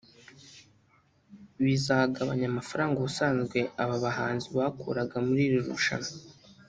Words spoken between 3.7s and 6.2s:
aba bahanzi bakuraga muri iri rushanwa